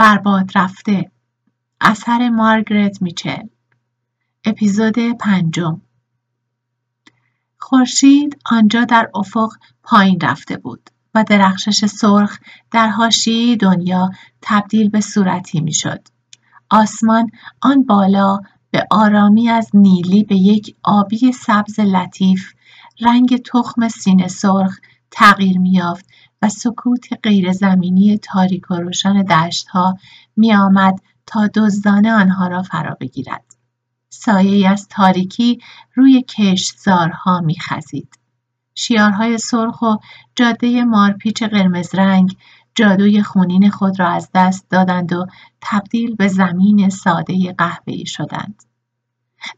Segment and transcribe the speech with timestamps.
[0.00, 1.10] برباد رفته.
[1.80, 3.46] اثر مارگرت میچل.
[4.44, 5.80] اپیزود پنجم.
[7.58, 9.50] خورشید آنجا در افق
[9.82, 12.38] پایین رفته بود و درخشش سرخ
[12.70, 14.10] در حاشیه دنیا
[14.42, 16.08] تبدیل به صورتی می‌شد.
[16.70, 17.30] آسمان
[17.62, 18.40] آن بالا
[18.70, 22.52] به آرامی از نیلی به یک آبی سبز لطیف
[23.00, 24.78] رنگ تخم سینه سرخ
[25.10, 26.06] تغییر میافت
[26.42, 29.98] و سکوت غیرزمینی تاریک و روشن دشتها
[30.36, 33.44] میآمد تا دزدانه آنها را فرا بگیرد
[34.08, 35.58] سایه از تاریکی
[35.94, 38.18] روی کشتزارها میخزید
[38.74, 39.96] شیارهای سرخ و
[40.36, 42.36] جاده مارپیچ قرمز رنگ
[42.74, 45.26] جادوی خونین خود را از دست دادند و
[45.60, 48.62] تبدیل به زمین ساده قهوه‌ای شدند.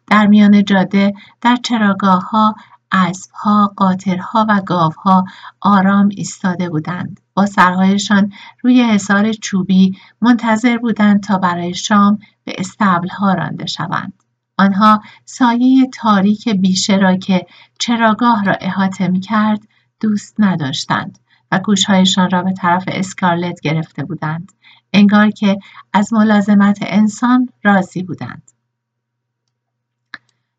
[0.07, 2.55] در میان جاده در چراگاه ها
[2.93, 5.25] اسبها، قاطرها و گاوها
[5.61, 7.21] آرام ایستاده بودند.
[7.35, 8.33] با سرهایشان
[8.63, 14.13] روی حصار چوبی منتظر بودند تا برای شام به استبلها رانده شوند.
[14.59, 17.47] آنها سایه تاریک بیشه را که
[17.79, 19.61] چراگاه را احاطه می کرد
[20.01, 21.19] دوست نداشتند
[21.53, 24.53] و گوشهایشان را به طرف اسکارلت گرفته بودند.
[24.93, 25.59] انگار که
[25.93, 28.51] از ملازمت انسان راضی بودند.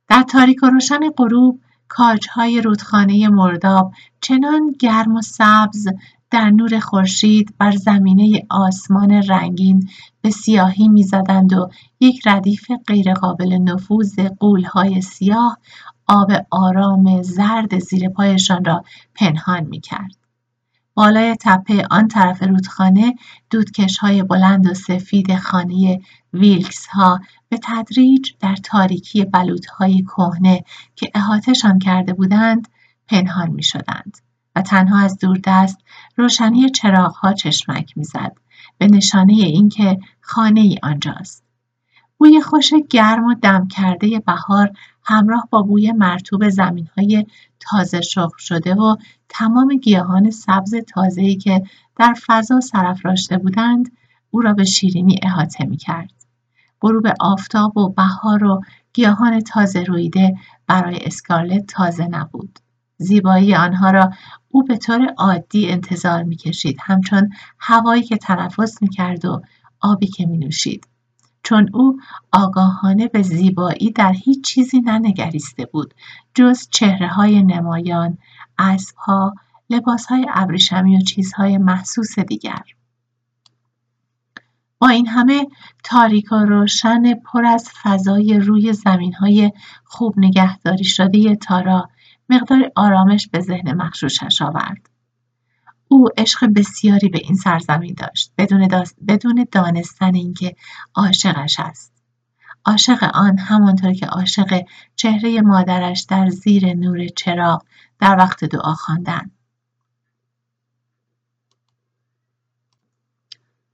[0.07, 1.59] در تاریک و روشن غروب
[1.95, 5.87] کاجهای رودخانه مرداب چنان گرم و سبز
[6.31, 9.89] در نور خورشید بر زمینه آسمان رنگین
[10.21, 15.57] به سیاهی می‌زدند و یک ردیف غیرقابل نفوذ قولهای سیاه
[16.07, 18.83] آب آرام زرد زیر پایشان را
[19.15, 20.22] پنهان می‌کرد.
[20.93, 23.15] بالای تپه آن طرف رودخانه
[24.01, 26.01] های بلند و سفید خانه
[26.33, 29.25] ویلکس ها به تدریج در تاریکی
[29.77, 30.63] های کهنه
[30.95, 32.67] که احاتشان کرده بودند
[33.07, 34.17] پنهان می شدند
[34.55, 35.77] و تنها از دوردست
[36.17, 36.71] روشنی
[37.21, 38.35] ها چشمک می‌زد
[38.77, 41.43] به نشانه اینکه خانه ای آنجاست.
[42.17, 44.71] بوی خوش گرم و دم کرده بهار
[45.05, 47.25] همراه با بوی مرتوب زمین های
[47.59, 48.95] تازه شخ شده و
[49.29, 51.63] تمام گیاهان سبز تازه‌ای که
[51.95, 53.91] در فضا سرافراشته بودند
[54.31, 56.11] او را به شیرینی احاطه می کرد.
[56.81, 58.61] غروب آفتاب و بهار و
[58.93, 60.35] گیاهان تازه رویده
[60.67, 62.59] برای اسکارلت تازه نبود.
[62.97, 64.11] زیبایی آنها را
[64.49, 69.41] او به طور عادی انتظار می کشید همچون هوایی که تنفس می کرد و
[69.81, 70.87] آبی که می نوشید.
[71.43, 71.99] چون او
[72.31, 75.93] آگاهانه به زیبایی در هیچ چیزی ننگریسته بود
[76.33, 78.17] جز چهره های نمایان،
[78.57, 79.33] اسبها،
[79.69, 82.63] لباس های ابریشمی و چیزهای محسوس دیگر.
[84.79, 85.47] با این همه
[85.83, 89.51] تاریک و روشن پر از فضای روی زمین های
[89.85, 91.89] خوب نگهداری شده تارا
[92.29, 94.92] مقدار آرامش به ذهن مخشوشش آورد.
[95.93, 98.67] او عشق بسیاری به این سرزمین داشت بدون,
[99.07, 100.55] بدون دانستن اینکه
[100.95, 101.93] عاشقش است.
[102.65, 104.61] عاشق آن همانطور که عاشق
[104.95, 107.65] چهره مادرش در زیر نور چراغ
[107.99, 109.31] در وقت دعا خواندن.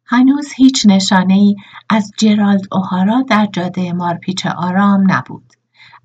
[0.05, 1.55] هنوز هیچ نشانه ای
[1.89, 5.48] از جرالد اوهارا در جاده مارپیچ آرام نبود.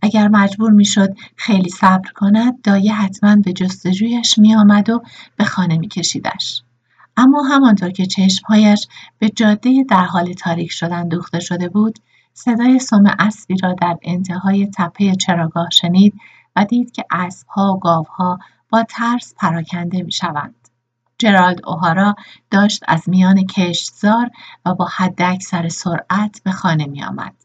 [0.02, 5.02] اگر مجبور می‌شد خیلی صبر کند دایه حتما به جستجویش میآمد و
[5.36, 6.62] به خانه میکشیدش.
[7.16, 8.88] اما همانطور که چشمهایش
[9.18, 11.98] به جاده در حال تاریک شدن دوخته شده بود
[12.32, 16.14] صدای سم اسبی را در انتهای تپه چراگاه شنید
[16.56, 18.38] و دید که اسبها و گاوها
[18.70, 20.54] با ترس پراکنده می‌شوند.
[21.18, 22.14] جرالد اوهارا
[22.50, 24.30] داشت از میان کشتزار
[24.66, 27.43] و با حداکثر سرعت به خانه میآمد.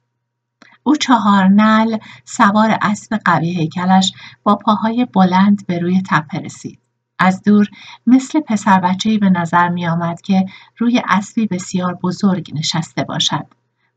[0.83, 4.13] او چهار نل سوار اسب قوی هیکلش
[4.43, 6.79] با پاهای بلند به روی تپه رسید.
[7.19, 7.67] از دور
[8.07, 10.45] مثل پسر بچه‌ای به نظر می آمد که
[10.77, 13.45] روی اسبی بسیار بزرگ نشسته باشد.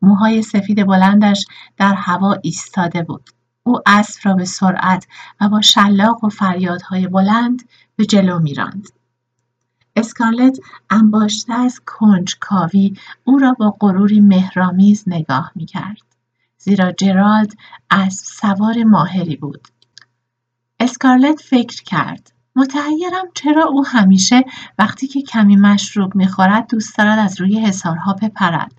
[0.03, 1.44] موهای سفید بلندش
[1.76, 3.31] در هوا ایستاده بود.
[3.62, 5.06] او اسب را به سرعت
[5.41, 7.62] و با شلاق و فریادهای بلند
[7.97, 8.88] به جلو میراند.
[9.97, 10.59] اسکارلت
[10.91, 16.12] انباشته از کنج کاوی او را با غروری مهرامیز نگاه می کرد.
[16.64, 17.53] زیرا جرالد
[17.91, 19.69] از سوار ماهری بود.
[20.81, 22.32] اسکارلت فکر کرد.
[22.56, 24.44] متحیرم چرا او همیشه
[24.79, 28.73] وقتی که کمی مشروب می‌خورد دوست دارد از روی حسارها بپرد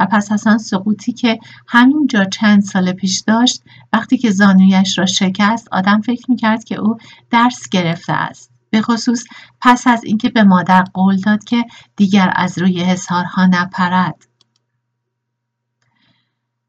[0.00, 3.62] و پس از آن سقوطی که همینجا چند سال پیش داشت
[3.92, 6.96] وقتی که زانویش را شکست آدم فکر می‌کرد که او
[7.30, 9.24] درس گرفته است به خصوص
[9.60, 11.64] پس از اینکه به مادر قول داد که
[11.96, 14.27] دیگر از روی حسارها نپرد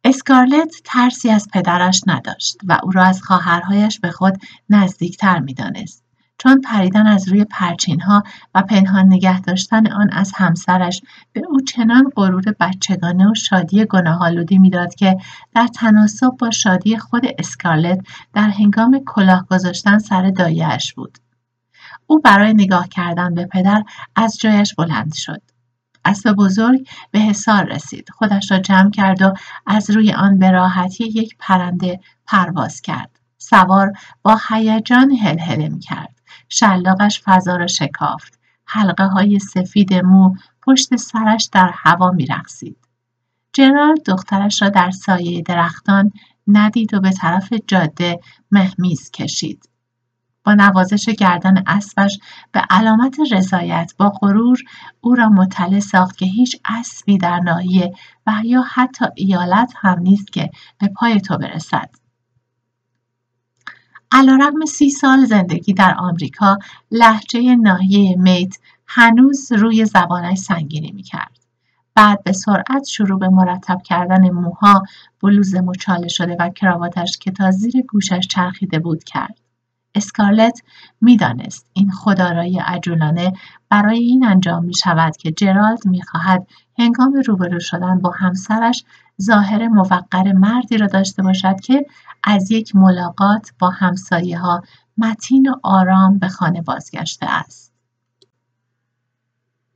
[0.03, 4.37] اسکارلت ترسی از پدرش نداشت و او را از خواهرهایش به خود
[4.69, 6.03] نزدیکتر می‌دانست.
[6.37, 8.23] چون پریدن از روی پرچینها
[8.55, 11.01] و پنهان نگه داشتن آن از همسرش
[11.33, 15.17] به او چنان غرور بچگانه و شادی گناهالودی می‌داد که
[15.55, 17.99] در تناسب با شادی خود اسکارلت
[18.33, 21.17] در هنگام کلاه گذاشتن سر دایهاش بود.
[22.07, 23.83] او برای نگاه کردن به پدر
[24.15, 25.41] از جایش بلند شد.
[26.09, 29.33] اسب بزرگ به حصار رسید خودش را جمع کرد و
[29.65, 33.91] از روی آن به راحتی یک پرنده پرواز کرد سوار
[34.21, 36.15] با هیجان هلهله کرد
[36.49, 42.77] شلاقش فضا را شکافت حلقه های سفید مو پشت سرش در هوا می رخصید.
[43.53, 46.11] جرالد دخترش را در سایه درختان
[46.47, 48.19] ندید و به طرف جاده
[48.51, 49.68] مهمیز کشید.
[50.43, 52.19] با نوازش گردن اسبش
[52.51, 54.59] به علامت رضایت با غرور
[55.01, 57.93] او را مطلع ساخت که هیچ اسبی در ناحیه
[58.27, 60.49] و یا حتی ایالت هم نیست که
[60.79, 61.89] به پای تو برسد.
[64.11, 66.57] علیرغم سی سال زندگی در آمریکا
[66.91, 68.55] لحجه ناحیه میت
[68.87, 71.39] هنوز روی زبانش سنگینی می‌کرد.
[71.95, 74.83] بعد به سرعت شروع به مرتب کردن موها
[75.21, 79.48] بلوز مچاله شده و کراواتش که تا زیر گوشش چرخیده بود کرد.
[79.95, 80.61] اسکارلت
[81.01, 83.33] می‌دانست این خدارایی عجولانه
[83.69, 86.47] برای این انجام می شود که جرالد می خواهد
[86.79, 88.83] هنگام روبرو شدن با همسرش
[89.21, 91.85] ظاهر موقر مردی را داشته باشد که
[92.23, 94.61] از یک ملاقات با همسایه ها
[94.97, 97.68] متین و آرام به خانه بازگشته است.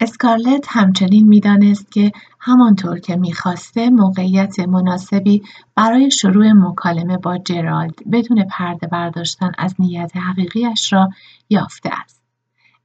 [0.03, 5.44] اسکارلت همچنین می‌دانست که همانطور که می‌خواسته موقعیت مناسبی
[5.75, 11.09] برای شروع مکالمه با جرالد بدون پرده برداشتن از نیت حقیقیش را
[11.50, 12.21] یافته است.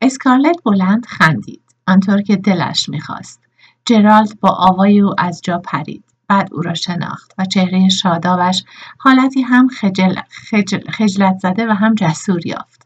[0.01, 1.63] اسکارلت بلند خندید.
[1.87, 3.41] آنطور که دلش می‌خواست.
[3.85, 6.05] جرالد با آوای او از جا پرید.
[6.29, 8.65] بعد او را شناخت و چهره شادابش
[8.99, 12.78] حالتی هم خجل، خجل، خجلت زده و هم جسور یافت.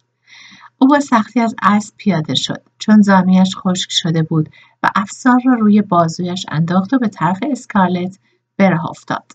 [0.82, 4.48] او با سختی از اسب پیاده شد چون زانویش خشک شده بود
[4.82, 8.18] و افسار را روی بازویش انداخت و به طرف اسکارلت
[8.56, 9.32] به افتاد.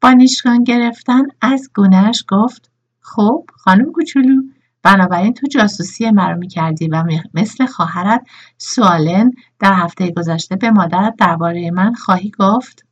[0.00, 2.70] با نیشگان گرفتن از گونهش گفت
[3.00, 4.42] خب خانم کوچولو
[4.82, 8.26] بنابراین تو جاسوسی مرا می‌کردی و مثل خواهرت
[8.58, 12.89] سوالن در هفته گذشته به مادرت درباره من خواهی گفت؟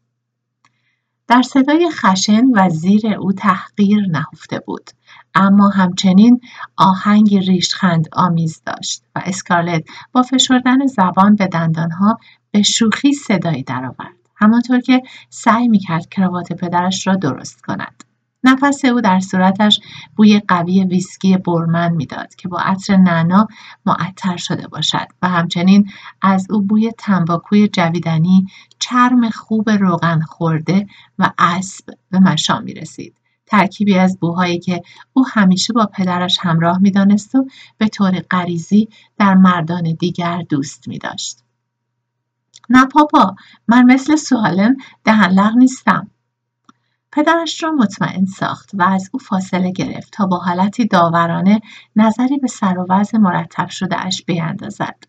[1.28, 4.90] در صدای خشن و زیر او تحقیر نهفته بود
[5.34, 6.40] اما همچنین
[6.76, 12.18] آهنگ ریشخند آمیز داشت و اسکارلت با فشردن زبان به دندانها
[12.50, 18.04] به شوخی صدایی درآورد همانطور که سعی می‌کرد کراوات پدرش را درست کند.
[18.44, 19.80] نفس او در صورتش
[20.16, 23.48] بوی قوی ویسکی برمن می‌داد که با عطر نعنا
[23.86, 25.90] معطر شده باشد و همچنین
[26.22, 28.46] از او بوی تنباکوی جویدنی
[28.78, 30.86] چرم خوب روغن خورده
[31.18, 33.14] و اسب به مشام می رسید.
[33.46, 34.82] ترکیبی از بوهایی که
[35.12, 37.46] او همیشه با پدرش همراه می‌دانست و
[37.78, 38.88] به طور غریزی
[39.18, 41.38] در مردان دیگر دوست می داشت.
[42.70, 43.34] نه پاپا
[43.68, 46.10] من مثل سوالن دهنلق نیستم
[47.18, 51.60] پدرش را مطمئن ساخت و از او فاصله گرفت تا با حالتی داورانه
[51.96, 55.04] نظری به سر و وضع مرتب شده اش بیندازد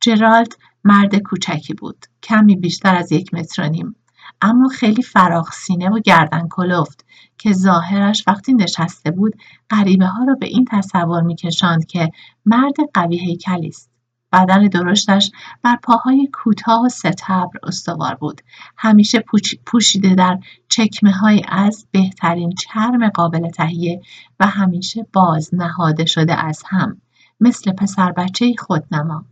[0.00, 0.52] جرالد
[0.84, 3.96] مرد کوچکی بود کمی بیشتر از یک متر و نیم
[4.40, 7.04] اما خیلی فراخ سینه و گردن کلفت
[7.38, 9.34] که ظاهرش وقتی نشسته بود
[9.70, 12.10] غریبه ها را به این تصور میکشاند که
[12.46, 13.93] مرد قوی هیکلی است.
[14.34, 15.30] بدن درشتش
[15.62, 18.40] بر پاهای کوتاه و ستبر استوار بود.
[18.76, 19.24] همیشه
[19.66, 24.00] پوشیده در چکمه های از بهترین چرم قابل تهیه
[24.40, 27.00] و همیشه باز نهاده شده از هم
[27.40, 29.24] مثل پسر بچه خودنما.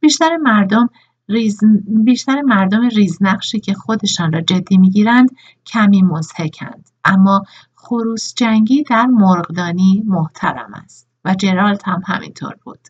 [0.00, 0.88] بیشتر مردم
[1.28, 1.60] ریز...
[2.04, 5.28] بیشتر مردم ریزنقشی که خودشان را جدی می‌گیرند
[5.66, 7.42] کمی مزهکند اما
[7.74, 12.88] خروس جنگی در مرغدانی محترم است و جرالد هم همینطور بود.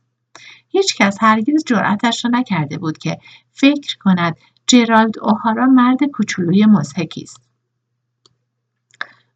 [0.73, 3.19] هیچ کس هرگز جرأتش را نکرده بود که
[3.53, 4.37] فکر کند
[4.67, 7.41] جرالد اوهارا مرد کوچولوی مزهکی است.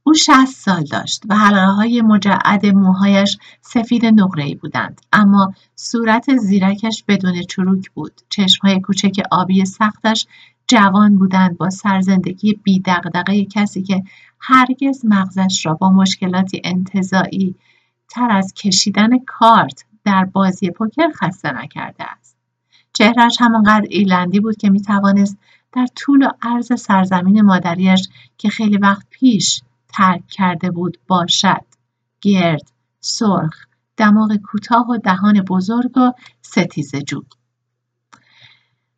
[0.03, 7.05] او شست سال داشت و حلقه های مجعد موهایش سفید نقره‌ای بودند اما صورت زیرکش
[7.09, 8.21] بدون چروک بود.
[8.29, 10.27] چشمهای کوچک آبی سختش
[10.69, 12.83] جوان بودند با سرزندگی بی
[13.51, 14.03] کسی که
[14.41, 17.55] هرگز مغزش را با مشکلاتی انتظایی
[18.09, 22.37] تر از کشیدن کارت در بازی پوکر خسته نکرده است.
[22.93, 25.39] چهرش همانقدر ایلندی بود که می‌توانست
[25.73, 28.09] در طول و عرض سرزمین مادریش
[28.39, 31.65] که خیلی وقت پیش ترک کرده بود باشد.
[32.21, 37.35] گرد سرخ دماغ کوتاه و دهان بزرگ و ستیزه جود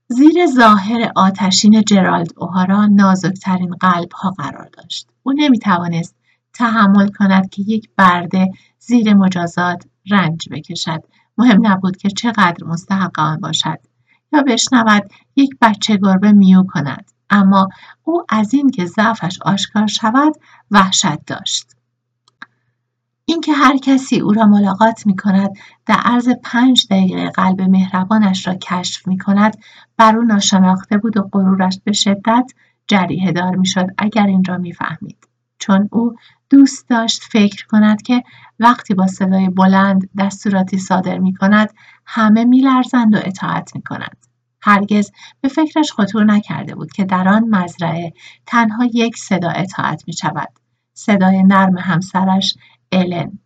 [0.08, 5.08] زیر ظاهر آتشین جرالد اوهارا نازکترین قلب ها قرار داشت.
[5.22, 6.16] او نمی توانست
[6.52, 8.48] تحمل کند که یک برده
[8.78, 11.02] زیر مجازات رنج بکشد.
[11.38, 13.78] مهم نبود که چقدر مستحق آن باشد.
[14.32, 17.10] یا بشنود یک بچه گربه میو کند.
[17.30, 17.68] اما
[18.04, 20.32] او از این که ضعفش آشکار شود
[20.70, 21.66] وحشت داشت.
[23.24, 25.50] اینکه هر کسی او را ملاقات می کند
[25.86, 29.56] در عرض پنج دقیقه قلب مهربانش را کشف می کند
[29.96, 32.52] بر او ناشناخته بود و غرورش به شدت
[32.86, 35.27] جریه دار می شد اگر این را می فهمید.
[35.58, 36.14] چون او
[36.50, 38.22] دوست داشت فکر کند که
[38.58, 41.74] وقتی با صدای بلند دستوراتی صادر می کند
[42.06, 44.16] همه می لرزند و اطاعت می کند.
[44.62, 48.12] هرگز به فکرش خطور نکرده بود که در آن مزرعه
[48.46, 50.48] تنها یک صدا اطاعت می شود.
[50.94, 52.56] صدای نرم همسرش
[52.92, 53.38] الن.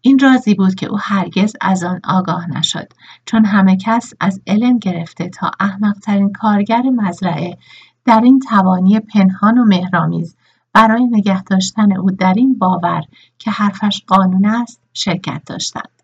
[0.00, 2.92] این رازی بود که او هرگز از آن آگاه نشد
[3.24, 7.58] چون همه کس از الن گرفته تا احمقترین کارگر مزرعه
[8.04, 10.36] در این توانی پنهان و مهرامیز
[10.72, 13.02] برای نگه داشتن او در این باور
[13.38, 16.02] که حرفش قانون است شرکت داشتند.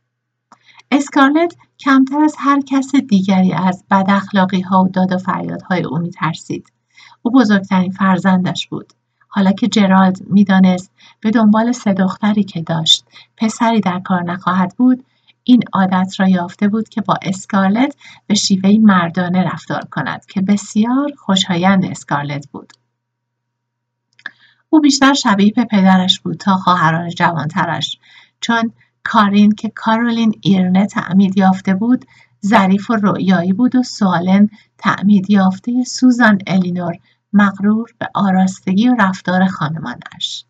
[0.90, 5.98] اسکارلت کمتر از هر کس دیگری از بد اخلاقی ها و داد و فریادهای او
[5.98, 6.72] می ترسید.
[7.22, 8.92] او بزرگترین فرزندش بود.
[9.28, 13.04] حالا که جرالد می‌دانست به دنبال سه دختری که داشت
[13.36, 15.04] پسری در کار نخواهد بود
[15.44, 17.96] این عادت را یافته بود که با اسکارلت
[18.26, 22.72] به شیوهی مردانه رفتار کند که بسیار خوشایند اسکارلت بود
[24.70, 27.98] او بیشتر شبیه به پدرش بود تا خواهران جوانترش.
[28.40, 28.72] چون
[29.04, 32.04] کارین که کارولین ایرنه تعمید یافته بود
[32.46, 34.48] ظریف و رویایی بود و سوالن
[34.78, 36.94] تعمید یافته سوزان الینور
[37.32, 40.44] مغرور به آراستگی و رفتار خانمانش.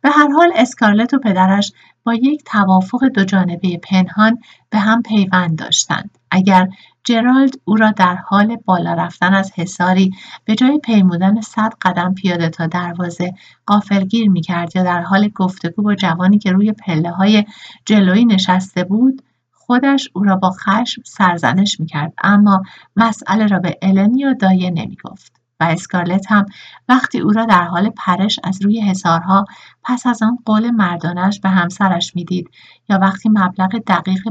[0.00, 1.72] به هر حال اسکارلت و پدرش
[2.04, 4.38] با یک توافق دوجانبه پنهان
[4.70, 6.18] به هم پیوند داشتند.
[6.30, 6.68] اگر
[7.04, 10.10] جرالد او را در حال بالا رفتن از حساری
[10.44, 13.34] به جای پیمودن صد قدم پیاده تا دروازه
[13.66, 17.44] قافلگیر می‌کرد یا در حال گفتگو با جوانی که روی پله های
[17.86, 22.12] جلویی نشسته بود خودش او را با خشم سرزنش می‌کرد.
[22.22, 22.62] اما
[22.96, 25.41] مسئله را به النی یا دایه نمی‌گفت.
[25.62, 26.46] و اسکارلت هم
[26.88, 29.44] وقتی او را در حال پرش از روی حسارها
[29.84, 32.50] پس از آن قول مردانش به همسرش می‌دید
[32.88, 34.22] یا وقتی مبلغ دقیق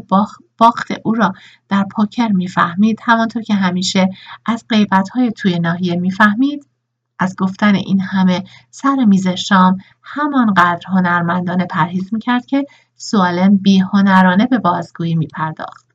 [0.58, 1.34] باخت او را
[1.70, 4.10] در پوکر می‌فهمید همانطور که همیشه
[4.46, 6.68] از غیبتهای توی ناحیه می‌فهمید
[7.20, 14.46] از گفتن این همه سر میز شام همانقدر هنرمندانه پرهیز می‌کرد که سوالن بی هنرانه
[14.46, 15.86] به بازگویی میپرداخت.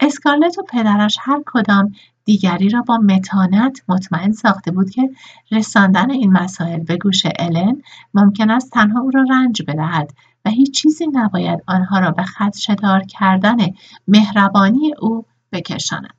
[0.00, 1.92] اسکارلت و پدرش هر کدام
[2.24, 5.10] دیگری را با متانت مطمئن ساخته بود که
[5.50, 7.82] رساندن این مسائل به گوش الن
[8.14, 10.12] ممکن است تنها او را رنج بدهد
[10.44, 12.24] و هیچ چیزی نباید آنها را به
[12.58, 13.56] شدار کردن
[14.08, 16.14] مهربانی او بکشاند.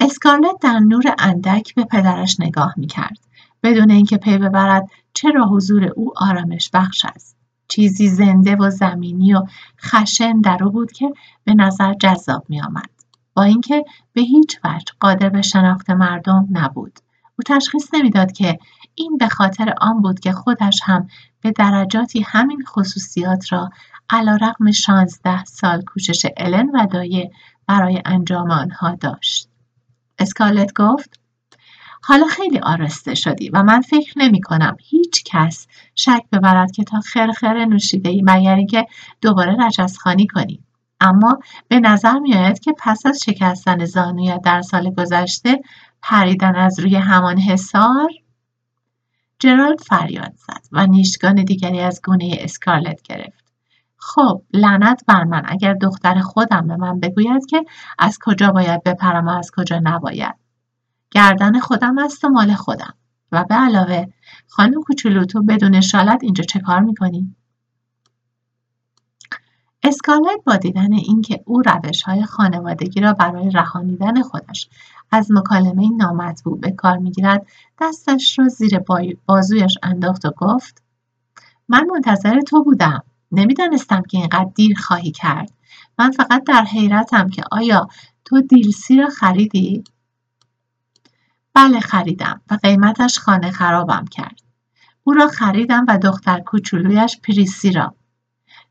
[0.00, 3.18] اسکارلت در نور اندک به پدرش نگاه می کرد
[3.62, 7.36] بدون اینکه پی ببرد چرا حضور او آرامش بخش است؟
[7.68, 9.42] چیزی زنده و زمینی و
[9.80, 11.12] خشن در او بود که
[11.44, 12.93] به نظر جذاب می آمد.
[13.34, 16.98] با اینکه به هیچ وجه قادر به شناخت مردم نبود
[17.38, 18.58] او تشخیص نمی‌داد که
[18.94, 21.08] این به خاطر آن بود که خودش هم
[21.40, 23.70] به درجاتی همین خصوصیات را
[24.10, 27.30] علا رقم شانزده سال کوشش الن و دایه
[27.66, 29.48] برای انجام آنها داشت.
[30.18, 31.20] اسکالت گفت
[32.02, 37.00] حالا خیلی آرسته شدی و من فکر نمی کنم هیچ کس شک ببرد که تا
[37.00, 38.86] خرخره نوشیده ای مگر که
[39.20, 40.64] دوباره رجزخانی کنی.
[41.04, 45.60] اما به نظر میآید که پس از شکستن زانویت در سال گذشته
[46.02, 48.10] پریدن از روی همان حصار
[49.38, 53.44] جرالد فریاد زد و نیشگان دیگری از گونه اسکارلت گرفت.
[53.96, 55.42] خب لعنت بر من.
[55.46, 57.64] اگر دختر خودم به من بگوید که
[57.98, 60.34] از کجا باید بپرم و از کجا نباید.
[61.10, 62.94] گردن خودم است و مال خودم.
[63.32, 64.06] و به علاوه
[64.48, 67.36] خانم کوچولو تو بدون شالت اینجا چه کار می‌کنی؟
[69.84, 71.62] اسکارلت با دیدن اینکه او
[72.06, 74.68] های خانوادگی را برای رهانیدن خودش
[75.10, 77.46] از مکالمه نامطبوع به کار می‌گیرد
[77.80, 78.80] دستش را زیر
[79.26, 80.82] بازویش انداخت و گفت
[81.68, 83.02] من منتظر تو بودم.
[83.32, 85.50] نمی‌دانستم که اینقدر دیر خواهی کرد.
[85.98, 87.88] من فقط در حیرتم که آیا
[88.24, 89.84] تو دیلسی را خریدی؟
[91.54, 94.40] بله خریدم و قیمتش خانه خرابم کرد.
[95.04, 97.94] او را خریدم و دختر کوچولویش پریسی را.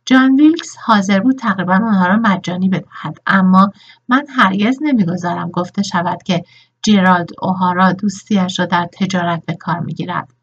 [0.05, 3.17] جان ویلکس حاضر بود تقریبا آنها را مجانی بدهد.
[3.25, 3.72] اما
[4.07, 6.43] من هرگز نمی‌گذارم گفته شود که
[6.81, 10.33] جرالد اوهارا دوستیش را در تجارت به کار می‌گیرد.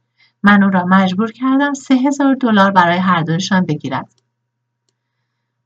[0.42, 4.22] من او را مجبور کردم سه هزار دلار برای هر دوشان بگیرد.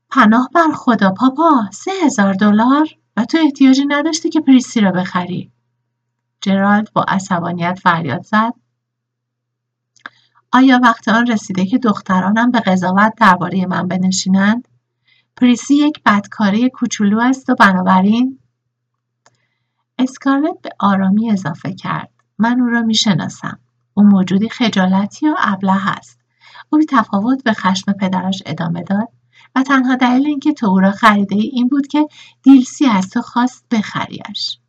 [0.09, 2.87] پناه بر خدا پاپا سه هزار دلار؟
[3.17, 5.51] و تو احتیاجی نداشتی که پریسی را بخری.
[6.41, 8.53] جرالد با عصبانیت فریاد زد.
[10.55, 14.67] آیا وقت آن رسیده که دخترانم به قضاوت درباره من بنشینند؟
[15.35, 18.39] پریسی یک بدکاره کوچولو است و بنابراین
[19.99, 22.09] اسکارلت به آرامی اضافه کرد.
[22.37, 23.59] من او را می‌شناسم.
[23.93, 26.19] او موجودی خجالتی و ابله است.
[26.69, 29.07] او تفاوت به خشم پدرش ادامه داد
[29.55, 32.07] و تنها دلیل اینکه تو او را خریده ای این بود که
[32.43, 34.59] دیلسی از تو خواست بخریش.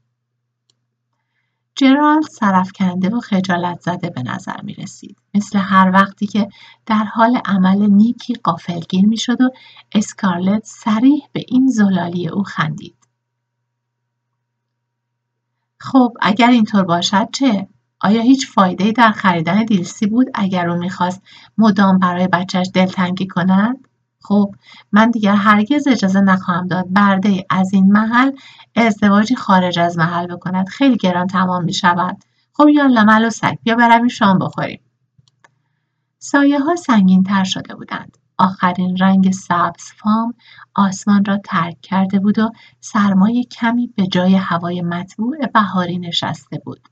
[1.77, 5.17] جرالد سرفکنده و خجالت زده به نظر می رسید.
[5.35, 6.49] مثل هر وقتی که
[6.87, 9.51] در حال عمل نیکی قافلگیر می شد و
[9.95, 12.97] اسکارلت سریح به این زلالی او خندید.
[15.81, 17.69] خب اگر اینطور باشد چه؟
[18.01, 21.23] آیا هیچ فایده در خریدن دیلسی بود اگر او می‌خواست
[21.59, 23.89] مدام برای بچهش دلتنگی کند؟
[24.29, 24.55] خب
[24.93, 28.33] من دیگر هرگز اجازه نخواهم داد برده از این محل
[28.77, 30.69] ازدواجی خارج از محل بکند.
[30.69, 34.81] خیلی گران تمام می شود خب یالا مل و سگ بیا برویم شام بخوریم.
[36.19, 38.19] سایه ها سنگین تر شده بودند.
[38.39, 40.35] آخرین رنگ سبز فام
[40.75, 46.89] آسمان را ترک کرده بود و سرمای کمی به جای هوای مطبوع بهاری نشسته بود.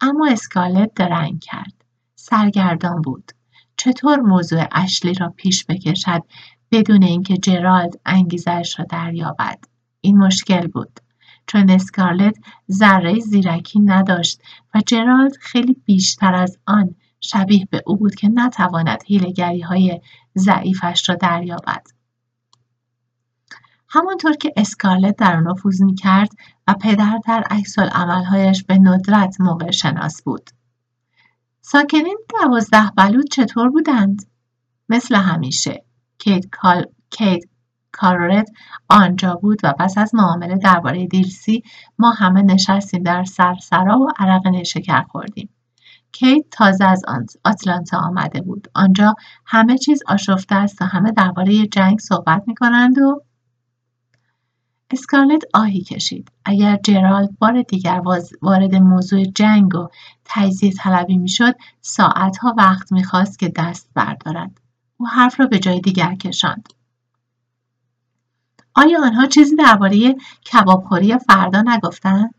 [0.00, 1.84] اما اسکالت درنگ کرد.
[2.14, 3.32] سرگردان بود.
[3.76, 6.22] چطور موضوع اشلی را پیش بکشد؟
[6.70, 9.64] بدون اینکه جرالد انگیزش را دریابد.
[10.00, 11.00] این مشکل بود.
[11.46, 12.36] چون اسکارلت
[12.72, 14.42] ذره زیرکی نداشت
[14.74, 20.00] و جرالد خیلی بیشتر از آن شبیه به او بود که نتواند هیلگری های
[20.38, 21.86] ضعیفش را دریابد.
[23.88, 26.30] همانطور که اسکارلت در آن نفوذ می کرد
[26.68, 30.50] و پدر در عکس عملهایش به ندرت موقع شناس بود.
[31.60, 34.26] ساکنین دوازده بلود چطور بودند؟
[34.88, 35.84] مثل همیشه.
[36.18, 36.84] کیت, کال...
[37.10, 37.42] کیت
[37.92, 38.50] کاررت
[38.88, 41.62] آنجا بود و پس از معامله درباره دیلسی
[41.98, 45.48] ما همه نشستیم در سرسرا و عرق نشکر خوردیم.
[46.12, 47.02] کیت تازه از
[47.44, 48.68] آتلانتا آمده بود.
[48.74, 49.14] آنجا
[49.46, 53.22] همه چیز آشفته است و همه درباره جنگ صحبت می کنند و
[54.90, 56.32] اسکارلت آهی کشید.
[56.44, 58.02] اگر جرالد بار دیگر
[58.42, 59.88] وارد موضوع جنگ و
[60.24, 64.60] تجزیه طلبی می‌شد ساعتها وقت می‌خواست که دست بردارد.
[64.96, 66.68] او حرف را به جای دیگر کشاند.
[68.74, 70.16] آیا آنها چیزی درباره
[70.52, 72.34] کبابخوری فردا نگفتند؟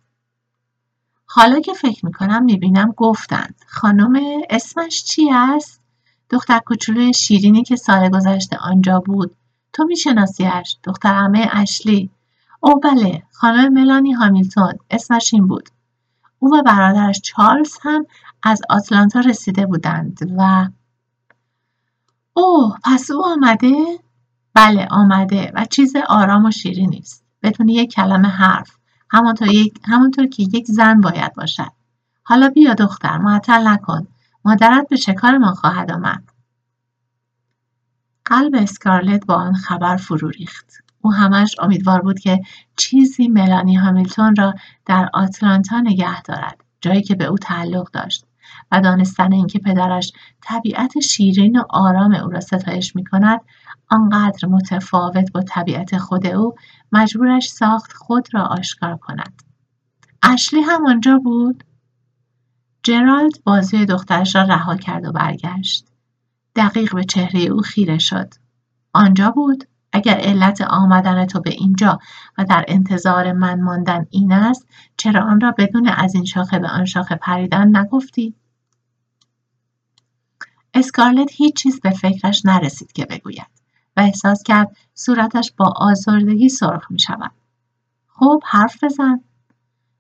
[1.26, 3.56] حالا که فکر می‌کنم می‌بینم گفتند.
[3.68, 5.82] خانم اسمش چی است؟
[6.30, 9.36] دختر کوچولوی شیرینی که سال گذشته آنجا بود.
[9.74, 12.10] تو میشناسیش دختر همه اشلی.
[12.60, 14.74] او بله خانم ملانی هامیلتون.
[14.90, 15.70] اسمش این بود.
[16.40, 18.06] او و برادرش چارلز هم
[18.44, 20.68] از آتلانتا رسیده بودند و
[22.38, 23.74] اوه پس او آمده؟
[24.54, 28.78] بله آمده و چیز آرام و شیرینی است بدون یک کلمه حرف
[29.10, 31.72] همانطور, یک، همانطور که یک زن باید باشد.
[32.24, 34.08] حالا بیا دختر معطل نکن.
[34.46, 36.24] مادرت به چه ما خواهد آمد؟
[38.26, 40.74] قلب اسکارلت با آن خبر فرو ریخت.
[41.02, 42.42] او همش امیدوار بود که
[42.76, 44.54] چیزی ملانی هامیلتون را
[44.86, 48.26] در آتلانتا نگه دارد جایی که به او تعلق داشت.
[48.72, 53.42] و دانستن اینکه پدرش طبیعت شیرین و آرام او را ستایش می کند
[53.90, 56.56] آنقدر متفاوت با طبیعت خود او
[56.92, 59.44] مجبورش ساخت خود را آشکار کند.
[60.24, 61.64] اشلی هم آنجا بود؟
[62.84, 65.86] جرالد بازوی دخترش را رها کرد و برگشت.
[66.56, 68.34] دقیق به چهره او خیره شد.
[68.94, 69.64] آنجا بود؟
[69.98, 72.00] اگر علت آمدن تو به اینجا
[72.38, 76.68] و در انتظار من ماندن این است چرا آن را بدون از این شاخه به
[76.68, 78.36] آن شاخه پریدن نگفتی
[80.74, 83.48] اسکارلت هیچ چیز به فکرش نرسید که بگوید
[83.98, 87.32] و احساس کرد صورتش با آزردگی سرخ می شود.
[88.08, 89.22] خب حرف بزن.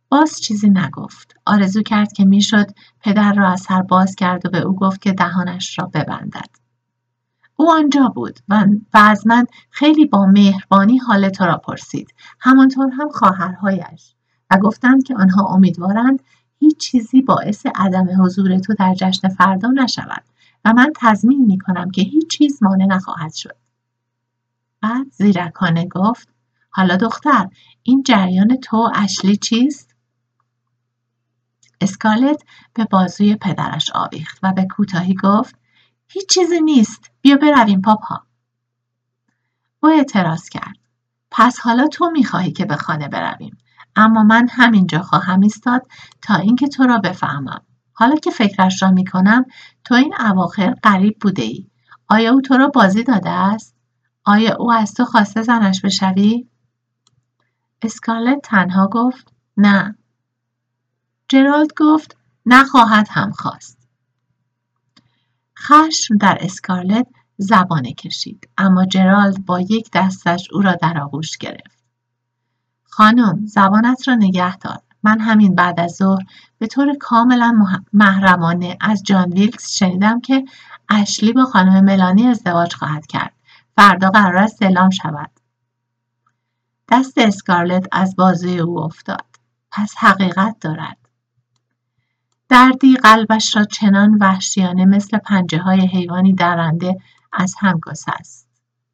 [0.10, 1.36] باز چیزی نگفت.
[1.45, 2.67] آرزو کرد که می‌شد
[3.01, 6.66] پدر را از سر باز کرد و به او گفت که دهانش را ببندد.
[7.60, 12.13] او آنجا بود و, از من خیلی با مهربانی حال تو را پرسید.
[12.39, 14.13] همانطور هم خواهرهایش
[14.52, 16.24] و گفتند که آنها امیدوارند
[16.60, 20.24] هیچ چیزی باعث عدم حضور تو در جشن فردا نشود
[20.65, 23.56] و من تضمین می کنم که هیچ چیز مانع نخواهد شد.
[24.82, 26.30] بعد زیرکانه گفت
[26.70, 27.50] حالا دختر
[27.84, 29.96] این جریان تو اشلی چیست؟
[31.82, 32.43] اسکالت
[32.74, 35.56] به بازوی پدرش آویخت و به کوتاهی گفت
[36.08, 37.12] هیچ چیزی نیست.
[37.22, 38.22] بیا برویم پاپا.
[39.80, 40.78] او اعتراض کرد.
[41.32, 43.58] پس حالا تو می‌خواهی که به خانه برویم.
[43.96, 45.88] اما من همینجا خواهم ایستاد
[46.22, 47.62] تا اینکه تو را بفهمم.
[47.93, 49.46] حالا که فکرش را می‌کنم
[49.84, 51.67] تو این اواخر قریب بوده ای
[52.10, 53.76] آیا او تو را بازی داده است؟
[54.24, 56.48] آیا او از تو خواسته زنش بشوی؟
[57.82, 59.98] اسکارلت تنها گفت نه.
[61.28, 63.77] جرالد گفت نخواهد هم خواست.
[65.67, 71.84] خشم در اسکارلت زبانه کشید اما جرالد با یک دستش او را در آغوش گرفت.
[72.84, 74.80] خانم زبانت را نگه دار.
[75.03, 76.23] من همین بعد از ظهر
[76.58, 80.45] به طور کاملا محرمانه از جان ویلکس شنیدم که
[80.89, 83.34] اشلی با خانم ملانی ازدواج خواهد کرد.
[83.75, 85.32] فردا قرار است اعلام شود.
[86.91, 89.25] دست اسکارلت از بازوی او افتاد.
[89.71, 91.07] پس حقیقت دارد.
[92.49, 96.97] دردی قلبش را چنان وحشیانه مثل پنجه های حیوانی درنده
[97.33, 98.47] از هم گسست.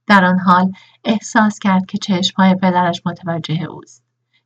[0.07, 0.71] در آن حال
[1.03, 4.03] احساس کرد که چشمهای پدرش متوجه اوست.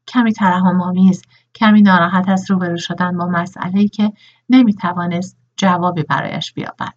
[0.08, 1.22] کمی ترحم آمیز
[1.56, 4.14] کمی ناراحت از روبرو شدن با مسئله که
[4.50, 6.94] نمی‌توانست جوابی برایش بیابد.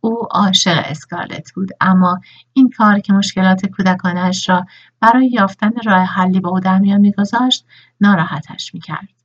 [0.00, 2.20] او عاشق اسکارلت بود اما
[2.52, 4.66] این کار که مشکلات کودکانش را
[5.00, 7.66] برای یافتن راه حلی به او در میان میگذاشت
[8.00, 9.17] ناراحتش می‌کرد.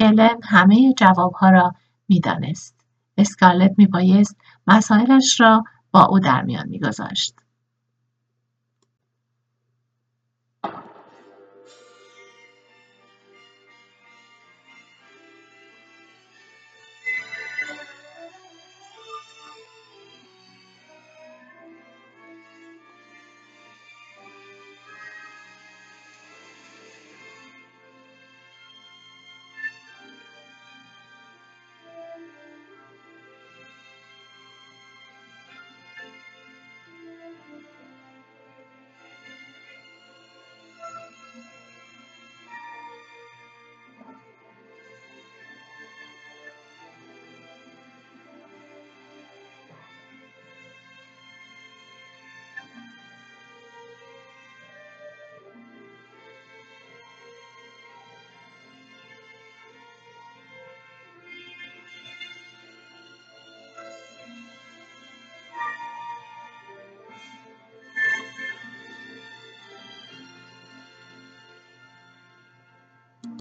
[0.00, 1.74] الن همه جوابها را
[2.08, 2.80] می‌دانست.
[3.16, 4.36] اسکارلت میبایست
[4.66, 7.34] مسائلش را با او در میان میگذاشت.